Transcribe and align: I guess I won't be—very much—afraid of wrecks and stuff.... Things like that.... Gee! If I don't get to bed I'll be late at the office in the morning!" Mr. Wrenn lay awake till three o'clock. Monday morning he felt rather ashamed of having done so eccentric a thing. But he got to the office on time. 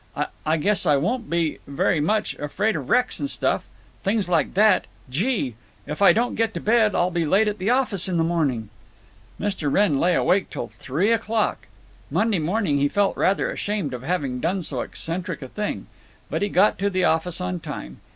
I 0.47 0.57
guess 0.57 0.87
I 0.87 0.95
won't 0.97 1.29
be—very 1.29 1.99
much—afraid 1.99 2.75
of 2.75 2.89
wrecks 2.89 3.19
and 3.19 3.29
stuff.... 3.29 3.67
Things 4.03 4.27
like 4.27 4.55
that.... 4.55 4.87
Gee! 5.11 5.53
If 5.85 6.01
I 6.01 6.11
don't 6.11 6.33
get 6.33 6.55
to 6.55 6.59
bed 6.59 6.95
I'll 6.95 7.11
be 7.11 7.23
late 7.23 7.47
at 7.47 7.59
the 7.59 7.69
office 7.69 8.09
in 8.09 8.17
the 8.17 8.23
morning!" 8.23 8.71
Mr. 9.39 9.71
Wrenn 9.71 9.99
lay 9.99 10.15
awake 10.15 10.49
till 10.49 10.67
three 10.69 11.11
o'clock. 11.11 11.67
Monday 12.09 12.39
morning 12.39 12.79
he 12.79 12.87
felt 12.89 13.15
rather 13.15 13.51
ashamed 13.51 13.93
of 13.93 14.01
having 14.01 14.39
done 14.39 14.63
so 14.63 14.81
eccentric 14.81 15.43
a 15.43 15.47
thing. 15.47 15.85
But 16.31 16.41
he 16.41 16.49
got 16.49 16.79
to 16.79 16.89
the 16.89 17.03
office 17.03 17.39
on 17.39 17.59
time. 17.59 17.97